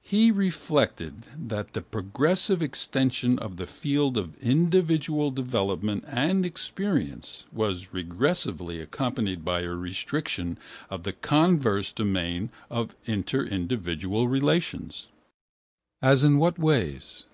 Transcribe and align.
He 0.00 0.30
reflected 0.30 1.26
that 1.36 1.72
the 1.72 1.82
progressive 1.82 2.62
extension 2.62 3.36
of 3.40 3.56
the 3.56 3.66
field 3.66 4.16
of 4.16 4.38
individual 4.40 5.32
development 5.32 6.04
and 6.06 6.46
experience 6.46 7.46
was 7.50 7.88
regressively 7.88 8.80
accompanied 8.80 9.44
by 9.44 9.62
a 9.62 9.70
restriction 9.70 10.56
of 10.88 11.02
the 11.02 11.12
converse 11.14 11.90
domain 11.90 12.50
of 12.70 12.94
interindividual 13.06 14.30
relations. 14.30 15.08
As 16.00 16.22
in 16.22 16.38
what 16.38 16.60
ways? 16.60 17.24